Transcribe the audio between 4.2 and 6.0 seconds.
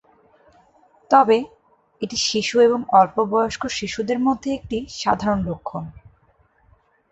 মধ্যে এটি সাধারণ লক্ষণ।